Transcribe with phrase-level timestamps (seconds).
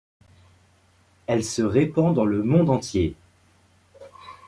[1.27, 3.13] Elle se répand dans le monde entier.